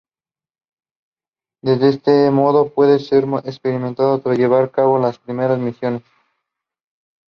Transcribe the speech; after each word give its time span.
De 1.61 1.89
este 1.89 2.31
modo 2.31 2.73
pueden 2.73 2.97
ser 2.99 3.23
examinados 3.43 4.23
tras 4.23 4.35
llevar 4.35 4.63
a 4.63 4.71
cabo 4.71 4.97
las 4.97 5.19
primeras 5.19 5.59
misiones. 5.59 6.01